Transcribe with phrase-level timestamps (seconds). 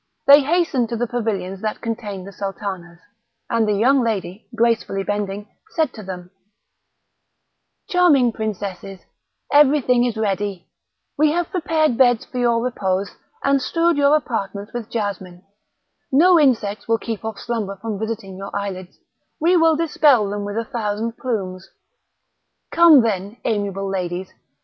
[0.25, 2.97] They hastened to the pavilions that contained the sultanas,
[3.51, 6.31] and the young lady, gracefully bending, said to them:
[7.87, 9.01] "Charming Princesses,
[9.53, 10.67] everything is ready;
[11.19, 13.11] we have prepared beds for your repose,
[13.43, 15.43] and strewed your apartments with jasmine;
[16.11, 18.97] no insects will keep off slumber from visiting your eyelids,
[19.39, 21.69] we will dispel them with a thousand plumes;
[22.71, 24.33] come then, amiable ladies!